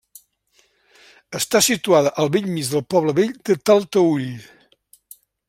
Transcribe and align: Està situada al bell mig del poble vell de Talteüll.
Està 1.39 1.61
situada 1.65 2.13
al 2.23 2.31
bell 2.37 2.47
mig 2.57 2.73
del 2.77 2.83
poble 2.95 3.15
vell 3.21 3.37
de 3.51 3.59
Talteüll. 3.71 4.27